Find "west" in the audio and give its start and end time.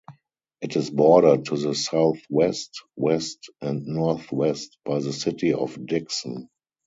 2.95-3.51